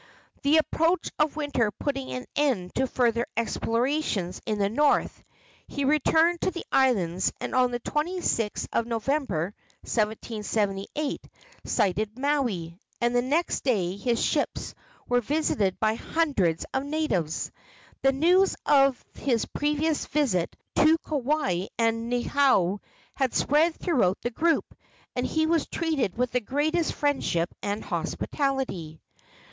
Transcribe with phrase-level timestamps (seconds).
[0.41, 5.21] The approach of winter putting an end to further explorations in the north,
[5.67, 11.27] he returned to the islands, and on the 26th of November, 1778,
[11.65, 14.73] sighted Maui, and the next day his ships
[15.07, 17.51] were visited by hundreds of natives.
[18.01, 22.79] The news of his previous visit to Kauai and Niihau
[23.13, 24.65] had spread throughout the group,
[25.15, 28.99] and he was treated with the greatest friendship and hospitality.